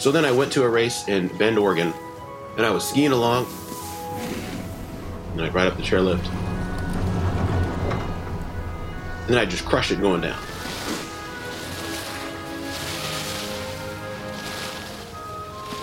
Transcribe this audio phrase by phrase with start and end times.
[0.00, 1.92] So then I went to a race in Bend, Oregon,
[2.56, 3.46] and I was skiing along,
[5.34, 6.24] and I'd ride up the chairlift,
[9.20, 10.40] and then I just crushed it going down.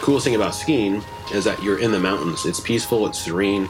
[0.02, 2.48] Coolest thing about skiing is that you're in the mountains.
[2.48, 3.70] It's peaceful, it's serene.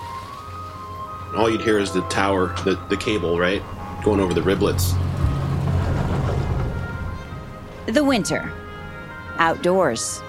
[1.36, 3.61] All you'd hear is the tower, the, the cable, right?
[4.02, 4.93] Going over the riblets.
[7.88, 8.50] The winter.
[9.40, 10.23] Outdoors.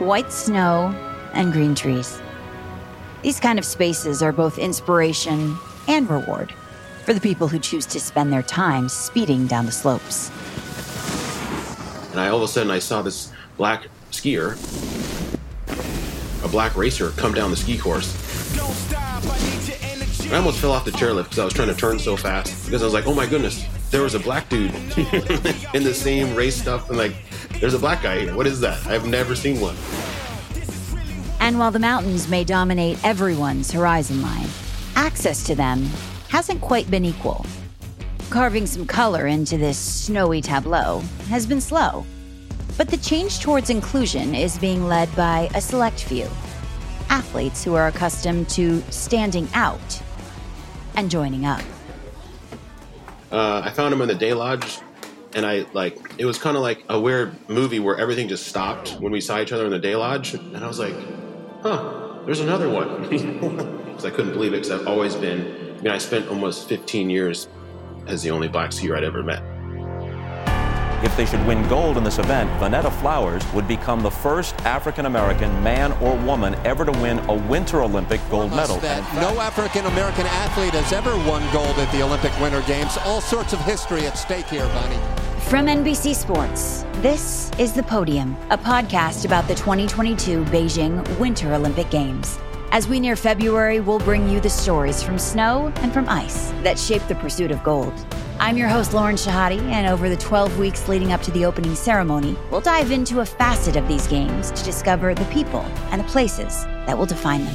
[0.00, 0.88] White snow
[1.34, 2.20] and green trees.
[3.22, 6.52] These kind of spaces are both inspiration and reward
[7.04, 10.30] for the people who choose to spend their time speeding down the slopes.
[12.10, 14.54] And I all of a sudden I saw this black skier,
[16.44, 18.12] a black racer, come down the ski course.
[20.32, 22.82] I almost fell off the chairlift because I was trying to turn so fast because
[22.82, 24.74] I was like, oh my goodness, there was a black dude
[25.74, 26.88] in the same race stuff.
[26.88, 27.14] And like,
[27.64, 28.36] there's a black guy here.
[28.36, 28.86] What is that?
[28.86, 29.74] I've never seen one.
[31.40, 34.50] And while the mountains may dominate everyone's horizon line,
[34.96, 35.88] access to them
[36.28, 37.46] hasn't quite been equal.
[38.28, 42.04] Carving some color into this snowy tableau has been slow.
[42.76, 46.28] But the change towards inclusion is being led by a select few
[47.08, 50.02] athletes who are accustomed to standing out
[50.96, 51.62] and joining up.
[53.32, 54.80] Uh, I found him in the day lodge,
[55.34, 58.96] and I like it was kind of like a weird movie where everything just stopped
[58.98, 61.08] when we saw each other in the day lodge, and I was like,
[61.62, 61.86] "Huh,
[62.26, 62.98] there's another one."
[63.94, 65.42] Because I couldn't believe it because I've always been.
[65.42, 67.46] I mean, I spent almost 15 years
[68.06, 69.42] as the only black skier I'd ever met.
[71.04, 75.04] If they should win gold in this event, Vonetta Flowers would become the first African
[75.04, 78.78] American man or woman ever to win a Winter Olympic gold medal.
[78.78, 82.96] That no African American athlete has ever won gold at the Olympic Winter Games.
[83.04, 84.96] All sorts of history at stake here, Bonnie.
[85.40, 91.90] From NBC Sports, this is The Podium, a podcast about the 2022 Beijing Winter Olympic
[91.90, 92.38] Games.
[92.72, 96.78] As we near February, we'll bring you the stories from snow and from ice that
[96.78, 97.92] shape the pursuit of gold.
[98.40, 101.74] I'm your host, Lauren Shehadi, and over the 12 weeks leading up to the opening
[101.76, 106.08] ceremony, we'll dive into a facet of these games to discover the people and the
[106.08, 107.54] places that will define them.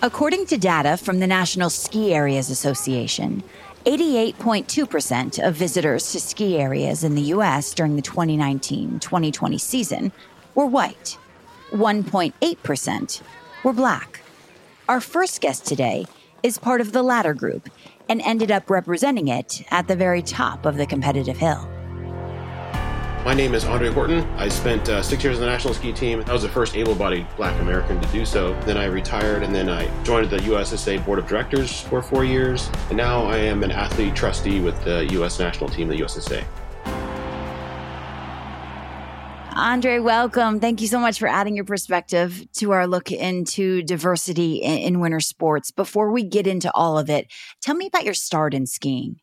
[0.00, 3.42] According to data from the National Ski Areas Association,
[3.88, 7.72] 88.2% of visitors to ski areas in the U.S.
[7.72, 10.12] during the 2019 2020 season
[10.54, 11.16] were white,
[11.70, 13.22] 1.8%
[13.64, 14.20] were black.
[14.90, 16.04] Our first guest today
[16.42, 17.70] is part of the latter group
[18.10, 21.66] and ended up representing it at the very top of the competitive hill.
[23.24, 24.24] My name is Andre Horton.
[24.36, 26.22] I spent uh, six years on the national ski team.
[26.28, 28.58] I was the first able bodied black American to do so.
[28.60, 32.70] Then I retired and then I joined the USSA Board of Directors for four years.
[32.88, 35.38] And now I am an athlete trustee with the U.S.
[35.38, 36.44] national team, the USSA.
[39.58, 40.60] Andre, welcome.
[40.60, 45.00] Thank you so much for adding your perspective to our look into diversity in, in
[45.00, 45.72] winter sports.
[45.72, 47.26] Before we get into all of it,
[47.60, 49.16] tell me about your start in skiing.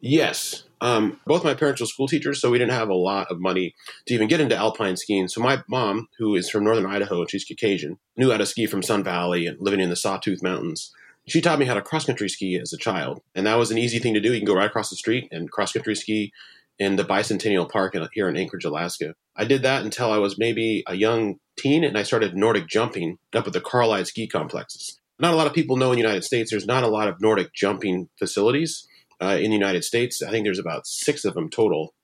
[0.00, 0.64] Yes.
[0.82, 3.72] Um, both my parents were school teachers, so we didn't have a lot of money
[4.06, 5.28] to even get into alpine skiing.
[5.28, 8.66] So my mom, who is from northern Idaho and she's Caucasian, knew how to ski
[8.66, 10.92] from Sun Valley and living in the Sawtooth Mountains.
[11.28, 13.78] She taught me how to cross country ski as a child, and that was an
[13.78, 14.32] easy thing to do.
[14.32, 16.32] You can go right across the street and cross country ski
[16.80, 19.14] in the Bicentennial Park here in Anchorage, Alaska.
[19.36, 23.18] I did that until I was maybe a young teen, and I started Nordic jumping
[23.32, 24.98] up at the Carlisle ski complexes.
[25.20, 27.20] Not a lot of people know in the United States there's not a lot of
[27.20, 28.88] Nordic jumping facilities
[29.20, 30.22] uh, in the United States.
[30.22, 31.94] I think there's about six of them total,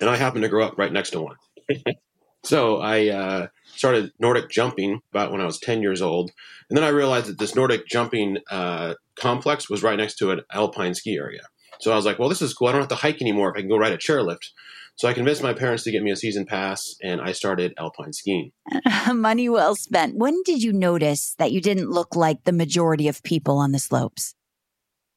[0.00, 1.36] and I happen to grow up right next to one.
[2.44, 6.30] so I uh, started Nordic jumping about when I was 10 years old,
[6.68, 10.40] and then I realized that this Nordic jumping uh, complex was right next to an
[10.52, 11.42] alpine ski area.
[11.80, 12.68] So I was like, well, this is cool.
[12.68, 14.50] I don't have to hike anymore if I can go ride a chairlift.
[14.96, 18.12] So I convinced my parents to get me a season pass, and I started alpine
[18.12, 18.52] skiing.
[19.12, 20.16] Money well spent.
[20.16, 23.80] When did you notice that you didn't look like the majority of people on the
[23.80, 24.36] slopes?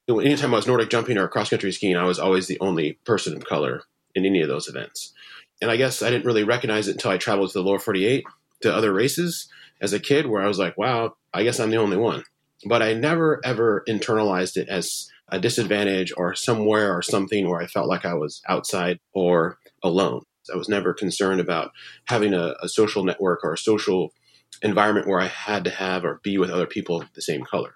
[0.08, 3.36] Anytime I was Nordic jumping or cross country skiing, I was always the only person
[3.36, 3.84] of color
[4.16, 5.14] in any of those events.
[5.62, 8.26] And I guess I didn't really recognize it until I traveled to the lower 48
[8.62, 9.48] to other races
[9.82, 12.24] as a kid, where I was like, wow, I guess I'm the only one.
[12.66, 17.68] But I never ever internalized it as a disadvantage or somewhere or something where I
[17.68, 20.24] felt like I was outside or alone.
[20.52, 21.72] I was never concerned about
[22.06, 24.14] having a, a social network or a social
[24.62, 27.76] environment where I had to have or be with other people the same color.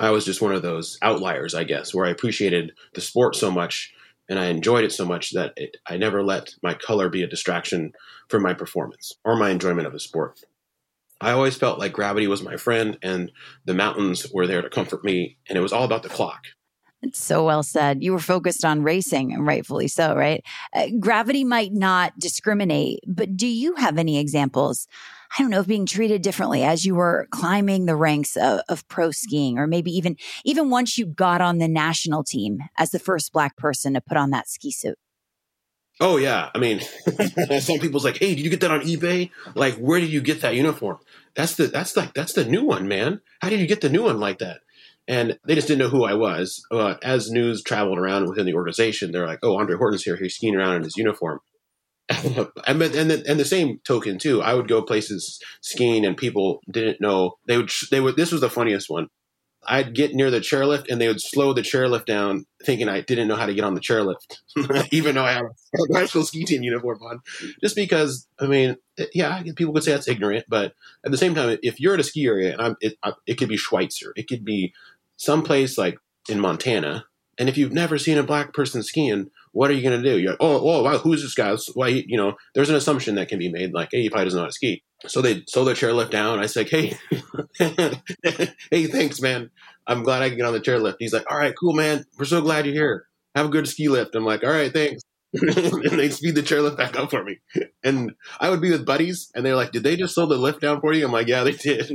[0.00, 3.50] I was just one of those outliers, I guess, where I appreciated the sport so
[3.50, 3.92] much
[4.28, 7.28] and I enjoyed it so much that it, I never let my color be a
[7.28, 7.92] distraction
[8.28, 10.40] from my performance or my enjoyment of the sport.
[11.20, 13.30] I always felt like gravity was my friend and
[13.64, 16.46] the mountains were there to comfort me, and it was all about the clock.
[17.02, 18.02] It's so well said.
[18.02, 20.44] You were focused on racing, and rightfully so, right?
[20.72, 24.86] Uh, gravity might not discriminate, but do you have any examples?
[25.38, 28.86] I don't know, of being treated differently as you were climbing the ranks of, of
[28.88, 32.98] pro skiing, or maybe even even once you got on the national team as the
[32.98, 34.98] first black person to put on that ski suit.
[36.00, 36.80] Oh yeah, I mean,
[37.60, 39.30] some people's like, "Hey, did you get that on eBay?
[39.54, 40.98] Like, where did you get that uniform?
[41.34, 43.20] That's the that's like that's the new one, man.
[43.40, 44.60] How did you get the new one like that?"
[45.08, 46.64] And they just didn't know who I was.
[46.70, 50.16] Uh, as news traveled around within the organization, they're like, "Oh, Andre Horton's here.
[50.16, 51.40] He's skiing around in his uniform."
[52.66, 56.60] and, and, the, and the same token too, I would go places skiing and people
[56.70, 58.16] didn't know they would they would.
[58.16, 59.08] This was the funniest one.
[59.64, 63.28] I'd get near the chairlift and they would slow the chairlift down, thinking I didn't
[63.28, 64.40] know how to get on the chairlift,
[64.92, 67.20] even though I have a national ski team uniform on.
[67.62, 68.76] Just because, I mean,
[69.14, 72.04] yeah, people could say that's ignorant, but at the same time, if you're at a
[72.04, 74.74] ski area and I'm, it, it could be Schweitzer, it could be
[75.16, 75.96] someplace like
[76.28, 77.06] in Montana,
[77.38, 80.18] and if you've never seen a black person skiing, what are you going to do?
[80.18, 81.54] You're like, oh, oh, wow, who's this guy?
[81.74, 84.38] Why, you know, there's an assumption that can be made, like, hey, he probably doesn't
[84.38, 84.82] know how to ski.
[85.06, 86.38] So they slow their chairlift down.
[86.38, 86.96] I say, hey,
[88.70, 89.50] hey, thanks, man.
[89.86, 90.96] I'm glad I can get on the chairlift.
[90.98, 92.04] He's like, all right, cool, man.
[92.18, 93.06] We're so glad you're here.
[93.34, 94.14] Have a good ski lift.
[94.14, 95.02] I'm like, all right, thanks.
[95.40, 97.40] and they speed the chairlift back up for me.
[97.82, 100.60] And I would be with buddies, and they're like, did they just slow the lift
[100.60, 101.06] down for you?
[101.06, 101.90] I'm like, yeah, they did.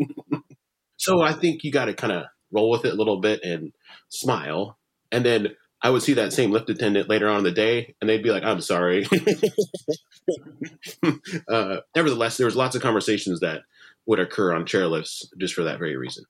[0.97, 3.73] so I think you got to kind of roll with it a little bit and
[4.09, 4.77] smile.
[5.11, 5.49] And then
[5.81, 8.31] I would see that same lift attendant later on in the day, and they'd be
[8.31, 9.05] like, "I'm sorry."
[11.47, 13.61] uh, nevertheless, there was lots of conversations that
[14.05, 16.25] would occur on chairlifts just for that very reason.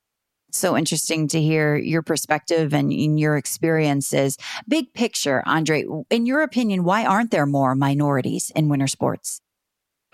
[0.52, 4.38] So interesting to hear your perspective and in your experiences.
[4.68, 9.42] Big picture, Andre, in your opinion, why aren't there more minorities in winter sports?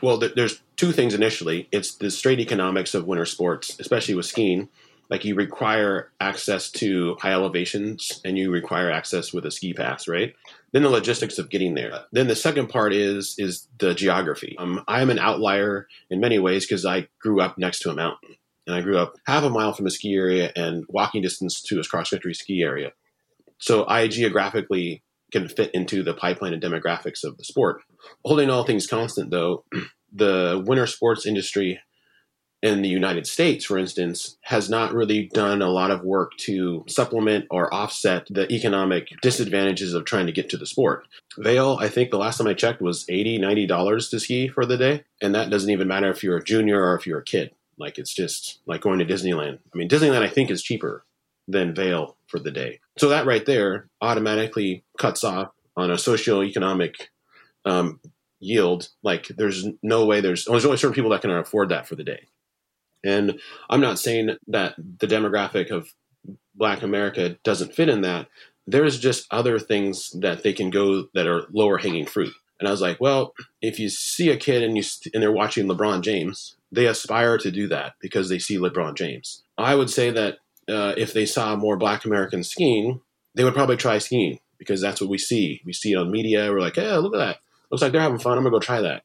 [0.02, 1.70] Well, there's two things initially.
[1.72, 4.70] It's the straight economics of winter sports, especially with skiing
[5.10, 10.08] like you require access to high elevations and you require access with a ski pass,
[10.08, 10.34] right?
[10.72, 12.06] Then the logistics of getting there.
[12.12, 14.56] Then the second part is is the geography.
[14.58, 18.38] Um, I'm an outlier in many ways because I grew up next to a mountain,
[18.66, 21.80] and I grew up half a mile from a ski area and walking distance to
[21.80, 22.92] a cross country ski area.
[23.60, 27.82] So I geographically can fit into the pipeline and demographics of the sport.
[28.24, 29.66] Holding all things constant, though,
[30.14, 31.80] the winter sports industry
[32.64, 36.86] in the United States, for instance, has not really done a lot of work to
[36.88, 41.06] supplement or offset the economic disadvantages of trying to get to the sport.
[41.38, 44.78] Vail, I think the last time I checked was $80, $90 to ski for the
[44.78, 45.04] day.
[45.22, 47.52] And that doesn't even matter if you're a junior or if you're a kid.
[47.78, 49.60] Like it's just like going to Disneyland.
[49.74, 51.04] I mean, Disneyland, I think, is cheaper
[51.50, 52.80] than Vail for the day.
[52.98, 56.94] So that right there automatically cuts off on a socioeconomic
[57.66, 58.00] um,
[58.40, 58.88] yield.
[59.04, 62.06] Like there's no way there's, there's only certain people that can afford that for the
[62.06, 62.28] day.
[63.04, 63.40] And
[63.70, 65.94] I'm not saying that the demographic of
[66.56, 68.28] Black America doesn't fit in that.
[68.66, 72.34] There's just other things that they can go that are lower hanging fruit.
[72.60, 74.84] And I was like, well, if you see a kid and you
[75.14, 79.44] and they're watching LeBron James, they aspire to do that because they see LeBron James.
[79.58, 80.38] I would say that
[80.70, 83.02] uh, if they saw more Black Americans skiing,
[83.36, 85.62] they would probably try skiing because that's what we see.
[85.66, 86.50] We see it on media.
[86.50, 87.38] We're like, hey, look at that.
[87.70, 88.38] Looks like they're having fun.
[88.38, 89.04] I'm gonna go try that.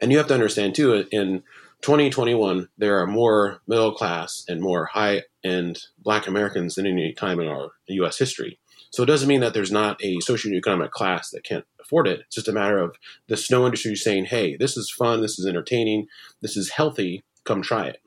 [0.00, 1.42] And you have to understand too, in
[1.82, 7.40] 2021, there are more middle class and more high end black Americans than any time
[7.40, 8.58] in our US history.
[8.90, 12.20] So it doesn't mean that there's not a socioeconomic class that can't afford it.
[12.20, 12.96] It's just a matter of
[13.26, 16.06] the snow industry saying, hey, this is fun, this is entertaining,
[16.40, 18.02] this is healthy, come try it.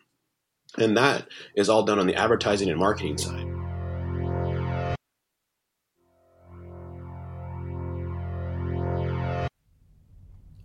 [0.77, 3.54] And that is all done on the advertising and marketing side.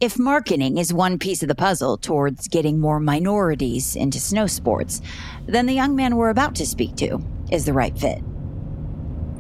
[0.01, 5.03] If marketing is one piece of the puzzle towards getting more minorities into snow sports,
[5.45, 8.23] then the young man we're about to speak to is the right fit.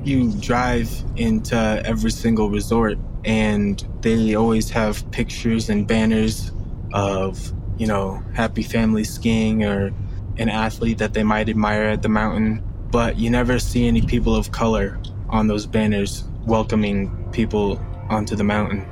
[0.04, 6.52] You drive into every single resort, and they always have pictures and banners
[6.92, 9.90] of, you know, happy family skiing or
[10.36, 12.62] an athlete that they might admire at the mountain.
[12.90, 15.00] But you never see any people of color
[15.30, 18.84] on those banners welcoming people onto the mountain.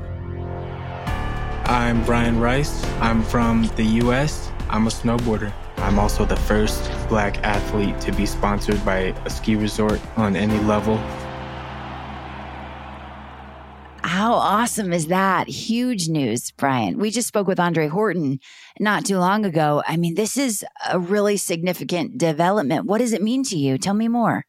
[1.68, 2.82] I'm Brian Rice.
[2.98, 4.50] I'm from the US.
[4.70, 5.52] I'm a snowboarder.
[5.76, 10.58] I'm also the first black athlete to be sponsored by a ski resort on any
[10.60, 10.96] level.
[14.02, 15.46] How awesome is that?
[15.46, 16.96] Huge news, Brian.
[16.96, 18.38] We just spoke with Andre Horton
[18.80, 19.82] not too long ago.
[19.86, 22.86] I mean, this is a really significant development.
[22.86, 23.76] What does it mean to you?
[23.76, 24.46] Tell me more.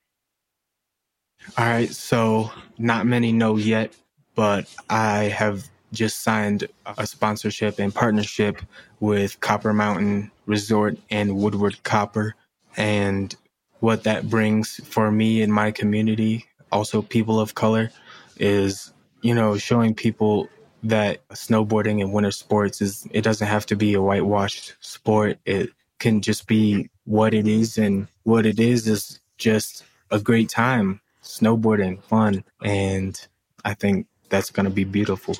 [1.57, 1.89] All right.
[1.89, 3.93] So, not many know yet,
[4.35, 6.67] but I have just signed
[6.97, 8.61] a sponsorship and partnership
[8.99, 12.35] with Copper Mountain Resort and Woodward Copper.
[12.77, 13.35] And
[13.79, 17.91] what that brings for me and my community, also people of color,
[18.37, 20.47] is, you know, showing people
[20.83, 25.37] that snowboarding and winter sports is, it doesn't have to be a whitewashed sport.
[25.45, 27.77] It can just be what it is.
[27.77, 32.43] And what it is is just a great time, snowboarding, fun.
[32.63, 33.19] And
[33.65, 35.35] I think that's going to be beautiful.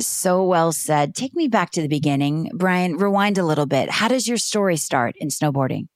[0.00, 1.14] So well said.
[1.14, 2.50] Take me back to the beginning.
[2.54, 3.90] Brian, rewind a little bit.
[3.90, 5.88] How does your story start in snowboarding?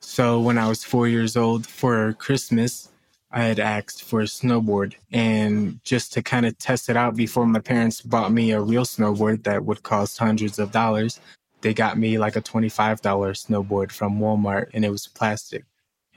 [0.00, 2.90] So, when I was four years old for Christmas,
[3.30, 4.94] I had asked for a snowboard.
[5.12, 8.84] And just to kind of test it out before my parents bought me a real
[8.84, 11.20] snowboard that would cost hundreds of dollars,
[11.60, 15.64] they got me like a $25 snowboard from Walmart and it was plastic.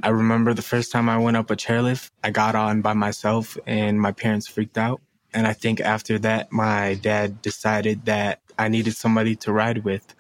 [0.01, 3.57] I remember the first time I went up a chairlift, I got on by myself
[3.65, 5.01] and my parents freaked out.
[5.33, 10.15] And I think after that, my dad decided that I needed somebody to ride with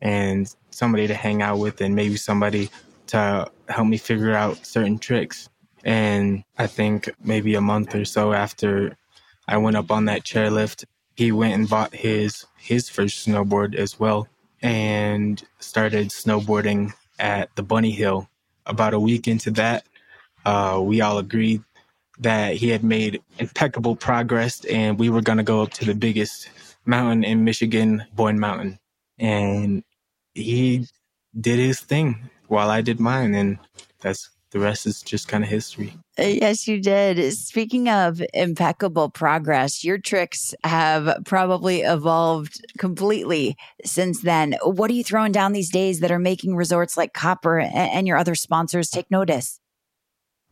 [0.00, 2.70] and somebody to hang out with and maybe somebody
[3.08, 5.48] to help me figure out certain tricks.
[5.84, 8.96] And I think maybe a month or so after
[9.46, 10.84] I went up on that chairlift,
[11.16, 14.26] he went and bought his his first snowboard as well
[14.62, 18.28] and started snowboarding at the Bunny Hill.
[18.66, 19.84] About a week into that,
[20.46, 21.62] uh, we all agreed
[22.18, 25.94] that he had made impeccable progress and we were going to go up to the
[25.94, 26.48] biggest
[26.86, 28.78] mountain in Michigan, Boyne Mountain.
[29.18, 29.84] And
[30.34, 30.86] he
[31.38, 33.34] did his thing while I did mine.
[33.34, 33.58] And
[34.00, 35.94] that's the rest is just kind of history.
[36.16, 37.32] Uh, yes, you did.
[37.32, 44.54] Speaking of impeccable progress, your tricks have probably evolved completely since then.
[44.62, 48.16] What are you throwing down these days that are making resorts like Copper and your
[48.16, 49.58] other sponsors take notice?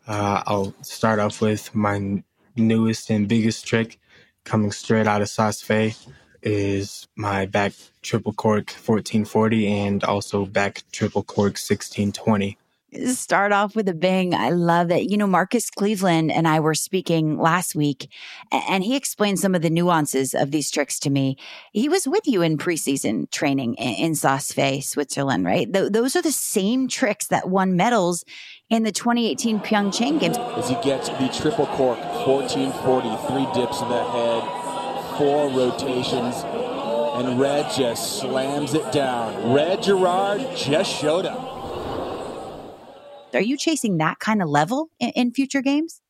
[0.06, 2.22] Uh, I'll start off with my
[2.56, 3.98] newest and biggest trick
[4.44, 5.30] coming straight out of
[5.62, 5.94] Fee
[6.42, 12.58] is my back triple cork 1440 and also back triple cork 1620
[13.06, 14.34] start off with a bang.
[14.34, 15.10] I love it.
[15.10, 18.10] You know, Marcus Cleveland and I were speaking last week,
[18.50, 21.36] and he explained some of the nuances of these tricks to me.
[21.72, 25.72] He was with you in preseason training in Saas Fee, Switzerland, right?
[25.72, 28.24] Th- those are the same tricks that won medals
[28.68, 30.38] in the 2018 Pyeongchang Games.
[30.38, 36.42] As he gets the triple cork, 1440, three dips in the head, four rotations,
[37.14, 39.52] and Red just slams it down.
[39.52, 41.61] Red Gerard just showed up.
[43.34, 46.00] Are you chasing that kind of level in, in future games?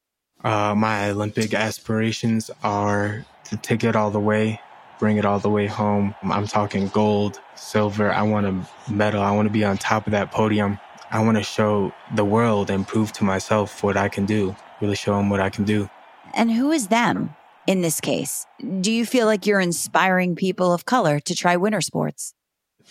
[0.44, 4.60] Uh, my Olympic aspirations are to take it all the way,
[4.98, 6.14] bring it all the way home.
[6.22, 8.10] I'm talking gold, silver.
[8.12, 9.22] I want a medal.
[9.22, 10.78] I want to be on top of that podium.
[11.10, 14.96] I want to show the world and prove to myself what I can do, really
[14.96, 15.88] show them what I can do.
[16.34, 17.36] And who is them
[17.66, 18.46] in this case?
[18.80, 22.34] Do you feel like you're inspiring people of color to try winter sports?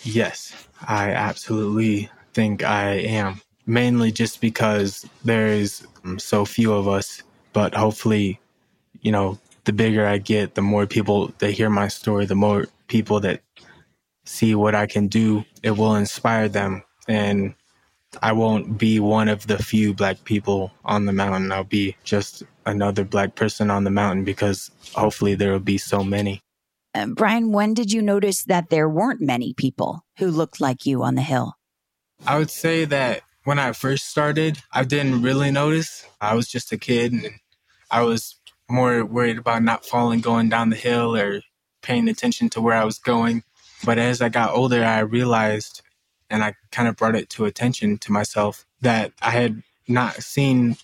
[0.04, 0.54] Yes,
[0.88, 5.86] I absolutely think I am mainly just because there's
[6.18, 7.24] so few of us.
[7.54, 8.40] But hopefully,
[9.02, 12.68] you know, the bigger I get, the more people that hear my story, the more
[12.88, 13.42] people that
[14.26, 16.84] see what I can do, it will inspire them.
[17.08, 17.56] And
[18.22, 21.52] I won't be one of the few black people on the mountain.
[21.52, 26.04] I'll be just another black person on the mountain because hopefully there will be so
[26.04, 26.42] many.
[26.94, 31.04] Uh, Brian, when did you notice that there weren't many people who looked like you
[31.04, 31.54] on the hill?
[32.28, 36.06] I would say that when I first started, I didn't really notice.
[36.20, 37.28] I was just a kid and
[37.90, 38.36] I was
[38.70, 41.42] more worried about not falling going down the hill or
[41.82, 43.44] paying attention to where I was going.
[43.84, 45.82] But as I got older, I realized
[46.30, 50.78] and I kind of brought it to attention to myself that I had not seen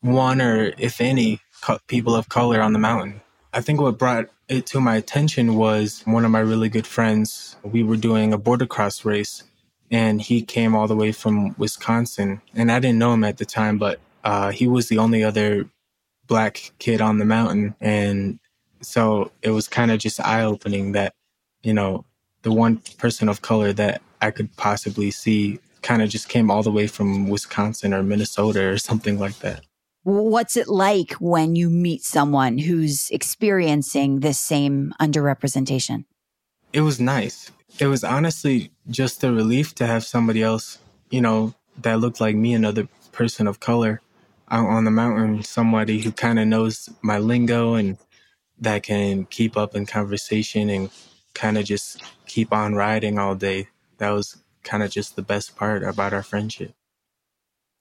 [0.00, 1.40] one or if any
[1.86, 3.22] people of color on the mountain.
[3.52, 7.56] I think what brought it to my attention was one of my really good friends.
[7.62, 9.44] We were doing a border cross race
[9.94, 12.42] and he came all the way from Wisconsin.
[12.52, 15.70] And I didn't know him at the time, but uh, he was the only other
[16.26, 17.76] black kid on the mountain.
[17.80, 18.40] And
[18.80, 21.14] so it was kind of just eye opening that,
[21.62, 22.04] you know,
[22.42, 26.64] the one person of color that I could possibly see kind of just came all
[26.64, 29.64] the way from Wisconsin or Minnesota or something like that.
[30.02, 36.04] What's it like when you meet someone who's experiencing this same underrepresentation?
[36.72, 40.78] It was nice it was honestly just a relief to have somebody else,
[41.10, 44.00] you know, that looked like me, another person of color
[44.50, 47.98] out on the mountain, somebody who kind of knows my lingo and
[48.58, 50.90] that can keep up in conversation and
[51.34, 53.68] kind of just keep on riding all day.
[53.98, 56.74] That was kind of just the best part about our friendship.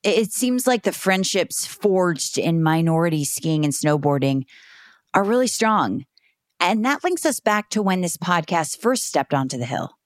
[0.03, 4.43] It seems like the friendships forged in minority skiing and snowboarding
[5.13, 6.05] are really strong.
[6.59, 9.97] And that links us back to when this podcast first stepped onto the hill.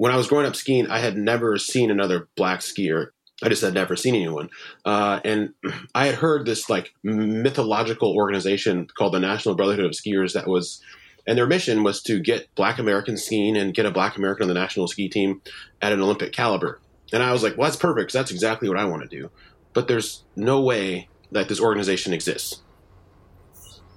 [0.00, 3.08] When I was growing up skiing, I had never seen another black skier.
[3.42, 4.48] I just had never seen anyone.
[4.82, 5.50] Uh, and
[5.94, 10.80] I had heard this like mythological organization called the National Brotherhood of Skiers that was,
[11.26, 14.48] and their mission was to get black Americans skiing and get a black American on
[14.48, 15.42] the national ski team
[15.82, 16.80] at an Olympic caliber.
[17.12, 19.30] And I was like, well, that's perfect because that's exactly what I want to do.
[19.74, 22.62] But there's no way that this organization exists.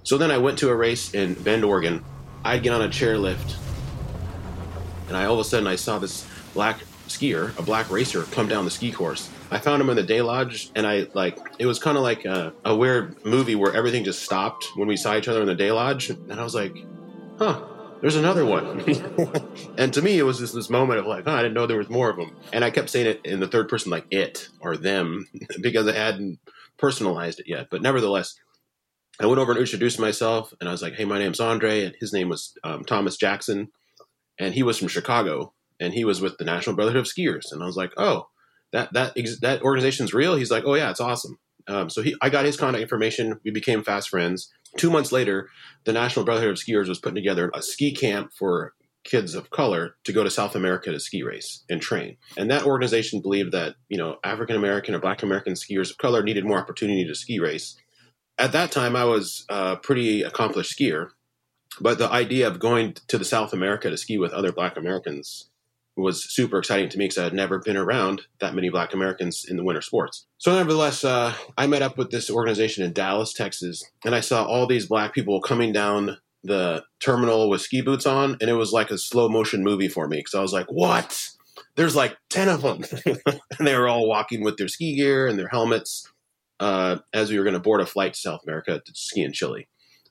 [0.02, 2.04] So then I went to a race in Bend, Oregon.
[2.44, 3.56] I'd get on a chairlift,
[5.08, 8.48] and I all of a sudden I saw this black skier, a black racer, come
[8.48, 9.30] down the ski course.
[9.50, 12.24] I found him in the day lodge, and I like it was kind of like
[12.24, 15.54] a, a weird movie where everything just stopped when we saw each other in the
[15.54, 16.76] day lodge, and I was like,
[17.38, 17.62] "Huh."
[18.00, 18.84] There's another one.
[19.78, 21.78] and to me, it was just this moment of like, oh, I didn't know there
[21.78, 22.36] was more of them.
[22.52, 25.26] And I kept saying it in the third person, like it or them,
[25.62, 26.38] because I hadn't
[26.76, 27.68] personalized it yet.
[27.70, 28.34] But nevertheless,
[29.18, 31.94] I went over and introduced myself, and I was like, "Hey, my name's Andre," and
[31.98, 33.68] his name was um, Thomas Jackson,
[34.38, 37.62] and he was from Chicago, and he was with the National Brotherhood of Skiers, and
[37.62, 38.28] I was like, "Oh,
[38.72, 42.28] that that that organization's real." He's like, "Oh yeah, it's awesome." Um, so he, I
[42.28, 43.40] got his contact information.
[43.44, 44.52] We became fast friends.
[44.76, 45.48] Two months later,
[45.84, 48.74] the National Brotherhood of Skiers was putting together a ski camp for
[49.04, 52.16] kids of color to go to South America to ski race and train.
[52.36, 56.22] And that organization believed that, you know, African American or Black American skiers of color
[56.22, 57.76] needed more opportunity to ski race.
[58.38, 61.10] At that time, I was a pretty accomplished skier,
[61.80, 65.50] but the idea of going to the South America to ski with other Black Americans
[65.96, 69.44] was super exciting to me because I had never been around that many Black Americans
[69.48, 70.26] in the winter sports.
[70.38, 74.44] So, nevertheless, uh, I met up with this organization in Dallas, Texas, and I saw
[74.44, 78.72] all these Black people coming down the terminal with ski boots on, and it was
[78.72, 81.28] like a slow motion movie for me because I was like, "What?"
[81.76, 82.84] There's like ten of them,
[83.58, 86.10] and they were all walking with their ski gear and their helmets
[86.60, 89.32] uh, as we were going to board a flight to South America to ski in
[89.32, 89.68] Chile.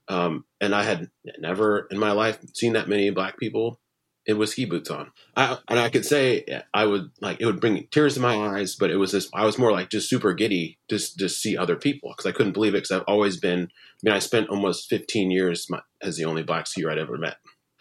[0.07, 3.79] Um, and I had never in my life seen that many black people
[4.25, 5.11] it was ski boots on.
[5.35, 8.75] I, and I could say I would like it would bring tears to my eyes,
[8.75, 11.75] but it was just I was more like just super giddy just to see other
[11.75, 13.63] people because I couldn't believe it because I've always been.
[13.63, 17.17] I mean, I spent almost 15 years my, as the only black skier I'd ever
[17.17, 17.37] met.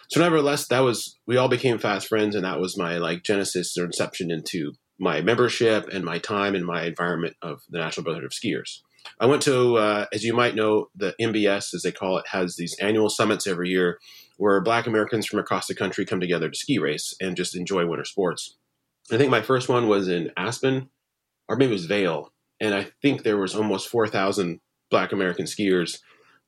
[0.09, 3.77] So, nevertheless, that was we all became fast friends, and that was my like genesis
[3.79, 8.27] or inception into my membership and my time and my environment of the National Brotherhood
[8.27, 8.81] of Skiers.
[9.21, 12.57] I went to, uh, as you might know, the NBS, as they call it, has
[12.57, 13.99] these annual summits every year
[14.37, 17.87] where Black Americans from across the country come together to ski race and just enjoy
[17.87, 18.57] winter sports.
[19.11, 20.89] I think my first one was in Aspen,
[21.49, 24.61] or maybe it was Vail, and I think there was almost 4,000
[24.91, 25.99] Black American skiers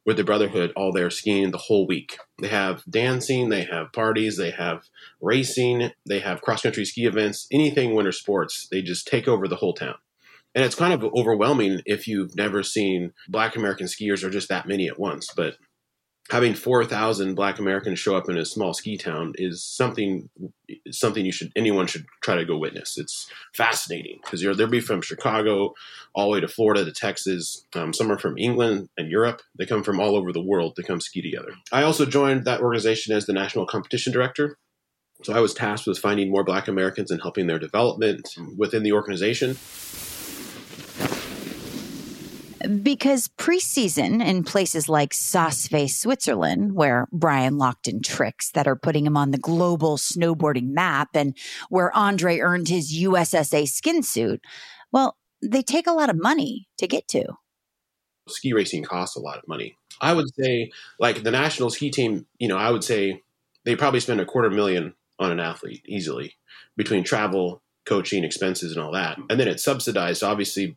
[0.07, 2.19] with the Brotherhood all there skiing the whole week.
[2.41, 4.83] They have dancing, they have parties, they have
[5.21, 8.69] racing, they have cross country ski events, anything winter sports.
[8.71, 9.97] They just take over the whole town.
[10.55, 14.69] And it's kind of overwhelming if you've never seen Black American skiers or just that
[14.69, 15.29] many at once.
[15.35, 15.57] But
[16.31, 20.31] having 4,000 black Americans show up in a small ski town is something
[20.91, 22.97] something you should anyone should try to go witness.
[22.97, 25.75] It's fascinating because you're they'll be from Chicago
[26.15, 27.67] all the way to Florida to Texas.
[27.75, 29.43] Um, some are from England and Europe.
[29.59, 31.53] They come from all over the world to come ski together.
[31.73, 34.57] I also joined that organization as the national competition director.
[35.23, 38.93] So I was tasked with finding more black Americans and helping their development within the
[38.93, 39.57] organization
[42.83, 49.07] because preseason in places like Saas-Fee, Switzerland, where Brian locked in tricks that are putting
[49.07, 51.37] him on the global snowboarding map and
[51.69, 54.41] where Andre earned his USSA skin suit,
[54.93, 57.25] well, they take a lot of money to get to.
[58.29, 59.77] Ski racing costs a lot of money.
[60.01, 63.23] I would say, like the national ski team, you know, I would say
[63.65, 66.37] they probably spend a quarter million on an athlete easily
[66.77, 69.19] between travel, coaching, expenses, and all that.
[69.29, 70.77] And then it's subsidized, obviously,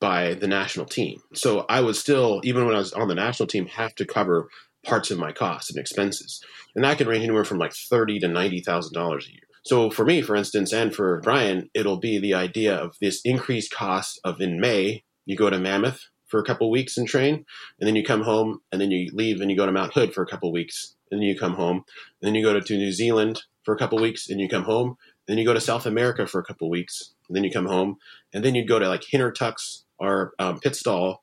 [0.00, 1.20] by the national team.
[1.34, 4.48] So I was still, even when I was on the national team, have to cover
[4.84, 6.40] parts of my costs and expenses,
[6.74, 9.42] and that can range anywhere from like thirty to ninety thousand dollars a year.
[9.64, 13.72] So for me, for instance, and for Brian, it'll be the idea of this increased
[13.72, 17.44] cost of in May you go to Mammoth for a couple weeks and train,
[17.80, 20.14] and then you come home, and then you leave and you go to Mount Hood
[20.14, 21.82] for a couple weeks, and then you come home,
[22.20, 24.96] and then you go to New Zealand for a couple weeks, and you come home,
[25.26, 27.96] then you go to South America for a couple weeks, and then you come home,
[28.32, 31.22] and then you'd go to like Hintertux our um, Pitztal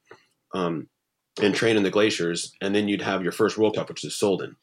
[0.54, 0.88] um,
[1.42, 4.14] and train in the glaciers, and then you'd have your first World Cup, which is
[4.14, 4.56] Solden.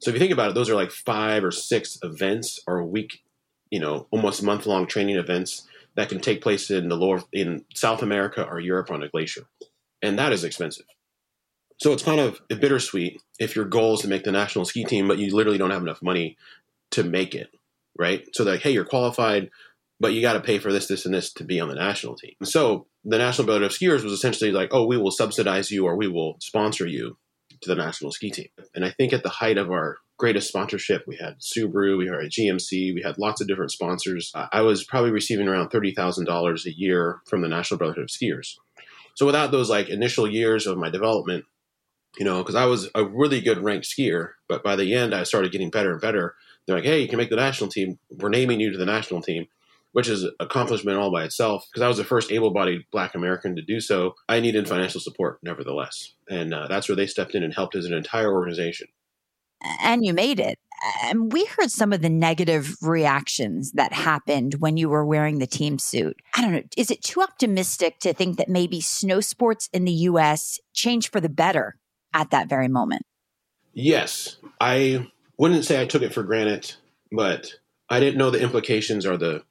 [0.00, 2.86] So if you think about it, those are like five or six events or a
[2.86, 3.20] week,
[3.70, 7.64] you know, almost month long training events that can take place in the lower in
[7.74, 9.42] South America or Europe on a glacier,
[10.02, 10.86] and that is expensive.
[11.78, 14.84] So it's kind of a bittersweet if your goal is to make the national ski
[14.84, 16.36] team, but you literally don't have enough money
[16.90, 17.48] to make it,
[17.98, 18.26] right?
[18.34, 19.50] So like, hey, you're qualified,
[20.00, 22.16] but you got to pay for this, this, and this to be on the national
[22.16, 22.34] team.
[22.42, 25.94] So the National Brotherhood of Skiers was essentially like, oh, we will subsidize you or
[25.94, 27.18] we will sponsor you
[27.60, 28.48] to the national ski team.
[28.74, 32.30] And I think at the height of our greatest sponsorship, we had Subaru, we had
[32.30, 34.32] GMC, we had lots of different sponsors.
[34.34, 38.54] I was probably receiving around $30,000 a year from the National Brotherhood of Skiers.
[39.14, 41.44] So without those like initial years of my development,
[42.18, 45.24] you know, because I was a really good ranked skier, but by the end I
[45.24, 46.34] started getting better and better.
[46.66, 47.98] They're like, hey, you can make the national team.
[48.10, 49.46] We're naming you to the national team
[49.92, 51.66] which is an accomplishment all by itself.
[51.70, 55.38] Because I was the first able-bodied Black American to do so, I needed financial support,
[55.42, 58.88] nevertheless, and uh, that's where they stepped in and helped as an entire organization.
[59.82, 60.58] And you made it.
[61.02, 65.46] And we heard some of the negative reactions that happened when you were wearing the
[65.46, 66.16] team suit.
[66.34, 66.62] I don't know.
[66.76, 70.58] Is it too optimistic to think that maybe snow sports in the U.S.
[70.72, 71.76] changed for the better
[72.14, 73.02] at that very moment?
[73.74, 74.38] Yes.
[74.58, 76.74] I wouldn't say I took it for granted,
[77.12, 77.52] but
[77.90, 79.42] I didn't know the implications or the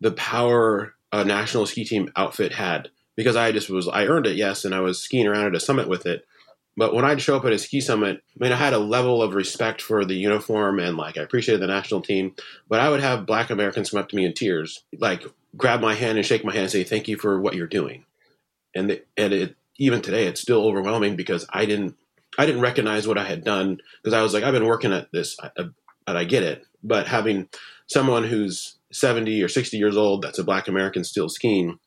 [0.00, 4.36] the power a national ski team outfit had because I just was I earned it,
[4.36, 6.26] yes, and I was skiing around at a summit with it.
[6.74, 9.22] But when I'd show up at a ski summit, I mean, I had a level
[9.22, 12.34] of respect for the uniform and like I appreciated the national team.
[12.68, 15.24] But I would have Black Americans come up to me in tears, like
[15.56, 18.04] grab my hand and shake my hand and say, "Thank you for what you're doing."
[18.74, 21.96] And the, and it even today, it's still overwhelming because I didn't
[22.38, 25.12] I didn't recognize what I had done because I was like, I've been working at
[25.12, 25.74] this, and
[26.06, 26.64] I get it.
[26.82, 27.48] But having
[27.86, 31.78] someone who's 70 or 60 years old that's a black American still skiing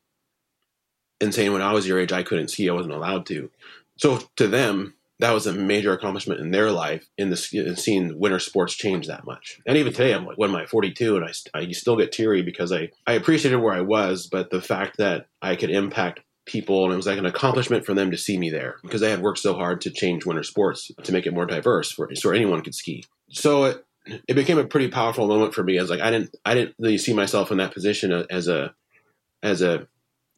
[1.20, 3.50] and saying when I was your age I couldn't ski, I wasn't allowed to.
[3.98, 8.18] So to them, that was a major accomplishment in their life in the in seeing
[8.18, 9.60] winter sports change that much.
[9.66, 12.42] And even today, I'm like, what am I, 42, and I, I still get teary
[12.42, 16.84] because I I appreciated where I was, but the fact that I could impact people
[16.84, 19.20] and it was like an accomplishment for them to see me there because I had
[19.20, 22.62] worked so hard to change winter sports to make it more diverse for so anyone
[22.62, 23.04] could ski.
[23.30, 26.54] So it, it became a pretty powerful moment for me as like I didn't I
[26.54, 28.74] didn't really see myself in that position as a
[29.42, 29.88] as a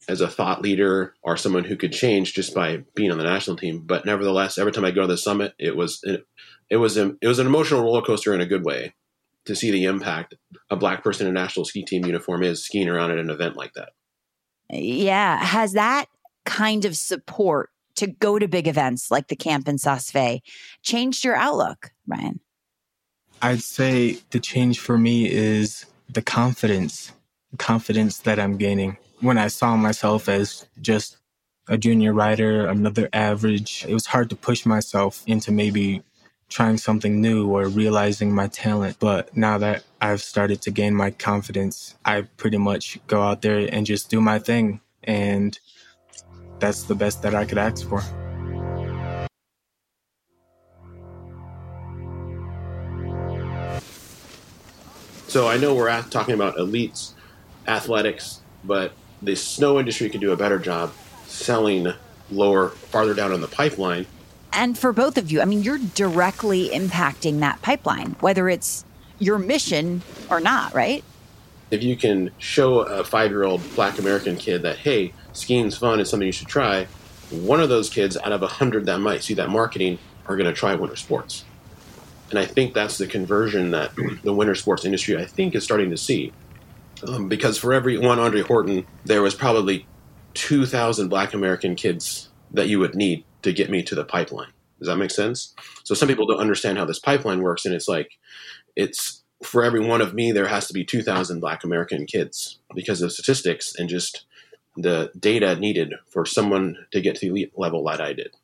[0.08, 3.56] as a thought leader or someone who could change just by being on the national
[3.56, 3.82] team.
[3.84, 6.24] But nevertheless, every time I go to the summit, it was it,
[6.70, 8.94] it was a, it was an emotional roller coaster in a good way
[9.44, 10.34] to see the impact
[10.70, 13.56] a black person in a national ski team uniform is skiing around at an event
[13.56, 13.90] like that.
[14.70, 16.06] Yeah, has that
[16.44, 20.42] kind of support to go to big events like the camp in Saas-Fee
[20.82, 22.40] changed your outlook, Brian?
[23.40, 27.12] I'd say the change for me is the confidence,
[27.56, 28.96] confidence that I'm gaining.
[29.20, 31.18] When I saw myself as just
[31.68, 36.02] a junior writer, another average, it was hard to push myself into maybe
[36.48, 38.96] trying something new or realizing my talent.
[38.98, 43.68] But now that I've started to gain my confidence, I pretty much go out there
[43.72, 44.80] and just do my thing.
[45.04, 45.58] And
[46.58, 48.02] that's the best that I could ask for.
[55.28, 57.12] So I know we're talking about elites,
[57.66, 60.90] athletics, but the snow industry could do a better job
[61.26, 61.92] selling
[62.30, 64.06] lower, farther down in the pipeline.
[64.54, 68.86] And for both of you, I mean, you're directly impacting that pipeline, whether it's
[69.18, 71.04] your mission or not, right?
[71.70, 76.00] If you can show a five year old black American kid that, hey, skiing's fun,
[76.00, 76.86] it's something you should try,
[77.30, 80.48] one of those kids out of a hundred that might see that marketing are going
[80.48, 81.44] to try winter sports.
[82.30, 85.90] And I think that's the conversion that the winter sports industry, I think, is starting
[85.90, 86.32] to see.
[87.06, 89.86] Um, because for every one Andre Horton, there was probably
[90.34, 94.52] 2,000 black American kids that you would need to get me to the pipeline.
[94.78, 95.54] Does that make sense?
[95.84, 97.64] So some people don't understand how this pipeline works.
[97.64, 98.12] And it's like,
[98.76, 103.02] it's for every one of me, there has to be 2,000 black American kids because
[103.02, 104.24] of statistics and just
[104.76, 108.34] the data needed for someone to get to the elite level that I did.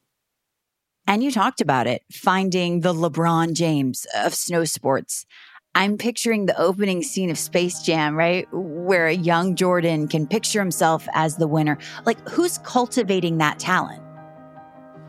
[1.07, 5.27] And you talked about it, finding the LeBron James of snow sports.
[5.75, 8.47] I'm picturing the opening scene of Space Jam, right?
[8.53, 11.79] Where a young Jordan can picture himself as the winner.
[12.07, 14.03] Like, who's cultivating that talent?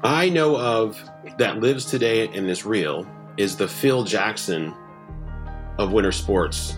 [0.03, 1.01] I know of
[1.37, 4.73] that lives today and is real is the Phil Jackson
[5.77, 6.77] of winter sports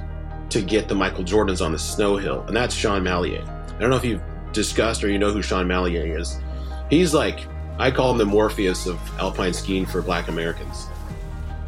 [0.50, 3.48] to get the Michael Jordans on the snow hill, and that's Sean Mallier.
[3.48, 6.40] I don't know if you've discussed or you know who Sean Mallier is.
[6.90, 7.48] He's like
[7.80, 10.88] I call him the Morpheus of alpine skiing for black Americans.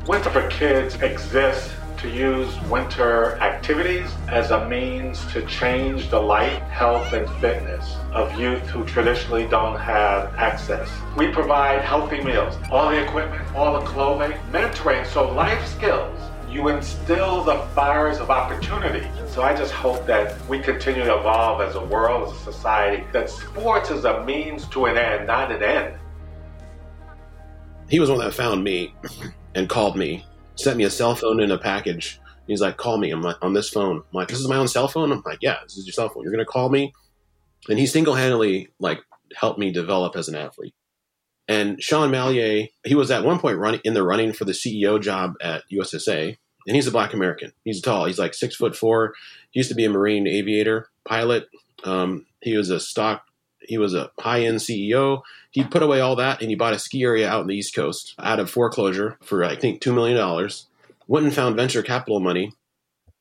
[0.08, 6.64] Winter for Kids exists to use winter activities as a means to change the life,
[6.64, 10.90] health, and fitness of youth who traditionally don't have access.
[11.16, 16.20] We provide healthy meals, all the equipment, all the clothing, mentoring, so life skills
[16.52, 19.08] you instill the fires of opportunity.
[19.28, 23.04] So I just hope that we continue to evolve as a world, as a society,
[23.12, 25.99] that sports is a means to an end, not an end.
[27.90, 28.94] He was one that found me
[29.56, 30.26] and called me,
[30.56, 32.20] sent me a cell phone in a package.
[32.48, 33.12] He's like, call me.
[33.12, 33.98] I'm like, on this phone.
[33.98, 35.12] I'm like, this is my own cell phone?
[35.12, 36.24] I'm like, yeah, this is your cell phone.
[36.24, 36.94] You're to call me?
[37.68, 39.00] And he single handedly, like,
[39.36, 40.74] helped me develop as an athlete.
[41.48, 45.02] And Sean Mallier, he was at one point running in the running for the CEO
[45.02, 47.52] job at USSA, and he's a black American.
[47.66, 48.06] He's tall.
[48.06, 49.16] He's like six foot four.
[49.50, 51.48] He used to be a Marine aviator pilot.
[51.84, 53.24] Um, he was a stock.
[53.70, 55.22] He was a high end CEO.
[55.52, 57.76] He put away all that and he bought a ski area out in the East
[57.76, 60.66] Coast out of foreclosure for I think two million dollars.
[61.08, 62.52] Went and found venture capital money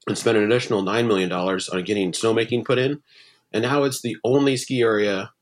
[0.07, 3.03] and spent an additional $9 million on getting snowmaking put in.
[3.53, 5.33] And now it's the only ski area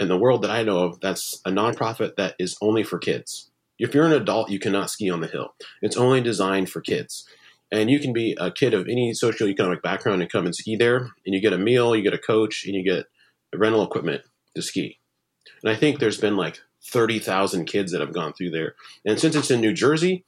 [0.00, 3.50] in the world that I know of that's a nonprofit that is only for kids.
[3.78, 5.54] If you're an adult, you cannot ski on the hill.
[5.82, 7.28] It's only designed for kids.
[7.70, 11.10] And you can be a kid of any socioeconomic background and come and ski there,
[11.26, 13.06] and you get a meal, you get a coach, and you get
[13.54, 14.22] rental equipment
[14.54, 14.98] to ski.
[15.62, 18.74] And I think there's been like 30,000 kids that have gone through there.
[19.04, 20.24] And since it's in New Jersey,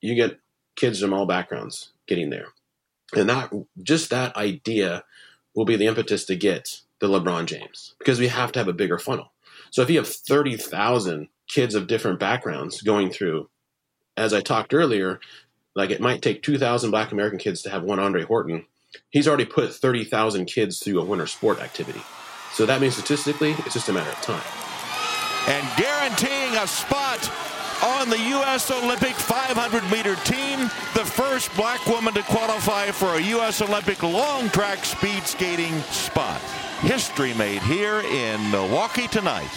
[0.00, 0.38] you get
[0.76, 2.48] kids from all backgrounds getting there.
[3.14, 5.04] And that just that idea
[5.54, 8.72] will be the impetus to get the LeBron James because we have to have a
[8.72, 9.32] bigger funnel.
[9.70, 13.48] So if you have 30,000 kids of different backgrounds going through,
[14.16, 15.20] as I talked earlier,
[15.74, 18.66] like it might take 2,000 black American kids to have one Andre Horton.
[19.10, 22.00] He's already put 30,000 kids through a winter sport activity.
[22.54, 24.40] So that means statistically, it's just a matter of time.
[25.48, 27.28] And guaranteeing a spot
[27.82, 28.70] on the U.S.
[28.70, 30.60] Olympic 500 meter team,
[30.94, 33.60] the first black woman to qualify for a U.S.
[33.60, 36.40] Olympic long track speed skating spot.
[36.82, 39.50] History made here in Milwaukee tonight.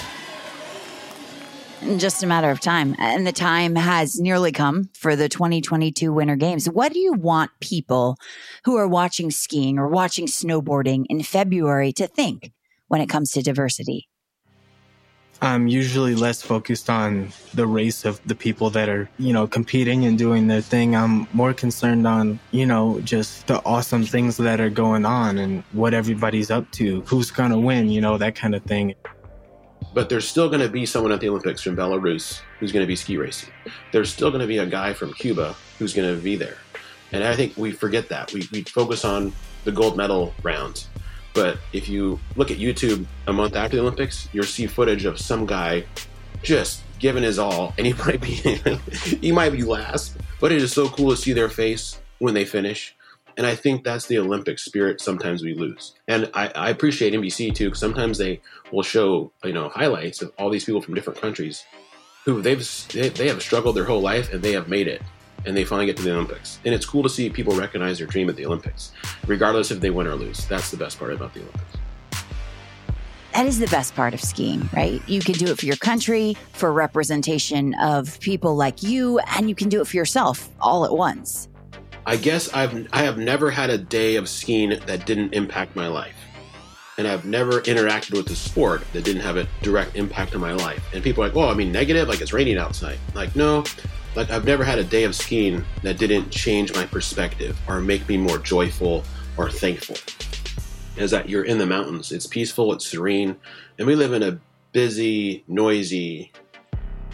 [1.97, 2.95] Just a matter of time.
[2.97, 6.67] And the time has nearly come for the 2022 Winter Games.
[6.67, 8.17] What do you want people
[8.65, 12.51] who are watching skiing or watching snowboarding in February to think
[12.87, 14.07] when it comes to diversity?
[15.41, 20.05] I'm usually less focused on the race of the people that are, you know, competing
[20.05, 20.95] and doing their thing.
[20.95, 25.63] I'm more concerned on, you know, just the awesome things that are going on and
[25.73, 28.95] what everybody's up to, who's going to win, you know, that kind of thing.
[29.93, 32.87] But there's still going to be someone at the Olympics from Belarus who's going to
[32.87, 33.53] be ski racing.
[33.91, 36.57] There's still going to be a guy from Cuba who's going to be there.
[37.11, 38.33] And I think we forget that.
[38.33, 39.33] We, we focus on
[39.65, 40.87] the gold medal rounds
[41.37, 45.19] but if you look at YouTube a month after the Olympics, you'll see footage of
[45.19, 45.85] some guy
[46.41, 48.33] just giving his all, and he might be
[49.21, 52.43] he might be last, but it is so cool to see their face when they
[52.43, 52.95] finish.
[53.37, 54.99] And I think that's the Olympic spirit.
[54.99, 57.65] Sometimes we lose, and I, I appreciate NBC too.
[57.65, 61.63] Because sometimes they will show you know highlights of all these people from different countries
[62.25, 65.03] who they've they, they have struggled their whole life and they have made it
[65.47, 66.59] and they finally get to the Olympics.
[66.65, 68.91] And it's cool to see people recognize their dream at the Olympics,
[69.25, 70.45] regardless if they win or lose.
[70.45, 71.77] That's the best part about the Olympics.
[73.33, 75.01] That is the best part of skiing, right?
[75.07, 79.55] You can do it for your country, for representation of people like you, and you
[79.55, 81.47] can do it for yourself all at once.
[82.05, 85.87] I guess I've I have never had a day of skiing that didn't impact my
[85.87, 86.15] life.
[86.97, 90.53] And I've never interacted with the sport that didn't have a direct impact on my
[90.53, 90.83] life.
[90.95, 92.97] And people are like, oh, I mean, negative, like it's raining outside.
[93.13, 93.63] Like, no,
[94.17, 98.09] like I've never had a day of skiing that didn't change my perspective or make
[98.09, 99.03] me more joyful
[99.37, 99.95] or thankful.
[100.99, 102.11] Is that you're in the mountains.
[102.11, 103.35] It's peaceful, it's serene,
[103.77, 104.39] and we live in a
[104.71, 106.31] busy, noisy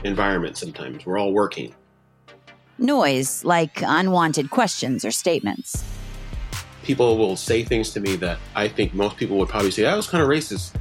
[0.06, 1.06] environment sometimes.
[1.06, 1.76] We're all working.
[2.78, 5.84] Noise, like unwanted questions or statements.
[6.84, 9.98] People will say things to me that I think most people would probably say, that
[9.98, 10.74] was kind of racist,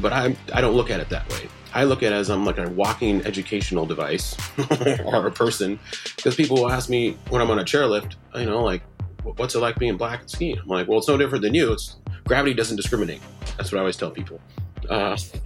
[0.00, 1.48] but I, I don't look at it that way.
[1.76, 4.34] I look at it as I'm like a walking educational device
[5.04, 5.78] or a person
[6.16, 8.80] because people will ask me when I'm on a chairlift, you know, like,
[9.22, 10.58] what's it like being black and skiing?
[10.58, 11.74] I'm like, well, it's no different than you.
[11.74, 13.20] It's gravity doesn't discriminate.
[13.58, 14.40] That's what I always tell people.
[14.88, 15.18] Uh,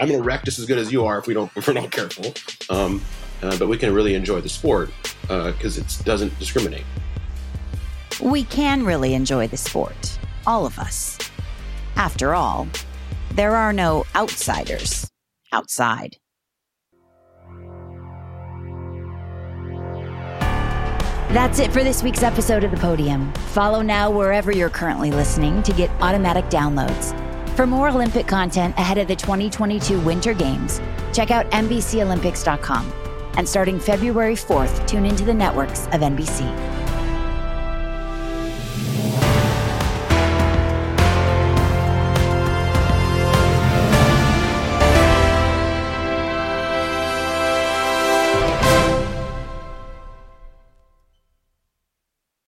[0.00, 1.90] I'm gonna wreck just as good as you are if we don't if we're not
[1.90, 2.32] careful.
[2.72, 3.02] Um,
[3.42, 6.84] uh, but we can really enjoy the sport because uh, it doesn't discriminate.
[8.22, 11.18] We can really enjoy the sport, all of us.
[11.96, 12.68] After all,
[13.32, 15.09] there are no outsiders
[15.52, 16.16] outside.
[21.30, 23.32] That's it for this week's episode of The Podium.
[23.52, 27.16] Follow now wherever you're currently listening to get automatic downloads.
[27.54, 30.80] For more Olympic content ahead of the 2022 Winter Games,
[31.12, 32.92] check out NBCOlympics.com.
[33.36, 36.79] And starting February 4th, tune into the networks of NBC.